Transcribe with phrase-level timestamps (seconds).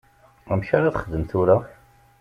[0.51, 1.57] Amek ara texdem tura?